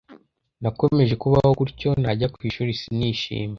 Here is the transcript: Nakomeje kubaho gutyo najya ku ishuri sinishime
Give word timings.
Nakomeje 0.61 1.13
kubaho 1.21 1.51
gutyo 1.59 1.89
najya 2.03 2.27
ku 2.33 2.37
ishuri 2.49 2.71
sinishime 2.79 3.49